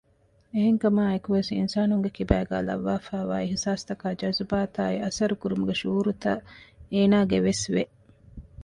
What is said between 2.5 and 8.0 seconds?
ލައްވައިފައިވާ އިޙުސާސްތަކާއި ޖަޒުބާތާއި އަސަރުކުރުމުގެ ޝުޢޫރުތައް އޭނާގެ ވެސް ވެ